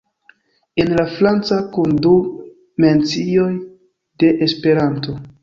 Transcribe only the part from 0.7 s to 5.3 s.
En la franca kun du mencioj de Esperanto.